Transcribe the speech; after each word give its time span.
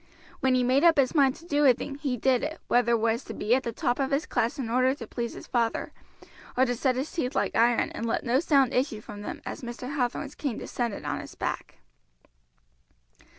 When 0.39 0.55
he 0.55 0.63
made 0.63 0.83
up 0.83 0.97
his 0.97 1.13
mind 1.13 1.35
to 1.35 1.45
do 1.45 1.63
a 1.63 1.75
thing 1.75 1.93
he 1.93 2.17
did 2.17 2.41
it, 2.41 2.59
whether 2.67 2.93
it 2.93 2.99
was 2.99 3.23
to 3.25 3.35
be 3.35 3.53
at 3.53 3.61
the 3.61 3.71
top 3.71 3.99
of 3.99 4.09
his 4.09 4.25
class 4.25 4.57
in 4.57 4.67
order 4.67 4.95
to 4.95 5.05
please 5.05 5.33
his 5.35 5.45
father, 5.45 5.93
or 6.57 6.65
to 6.65 6.73
set 6.75 6.95
his 6.95 7.11
teeth 7.11 7.35
like 7.35 7.55
iron 7.55 7.91
and 7.91 8.07
let 8.07 8.23
no 8.23 8.39
sound 8.39 8.73
issue 8.73 8.99
from 8.99 9.21
them 9.21 9.43
as 9.45 9.61
Mr. 9.61 9.95
Hathorn's 9.95 10.33
cane 10.33 10.57
descended 10.57 11.05
on 11.05 11.19
his 11.19 11.35
back. 11.35 11.81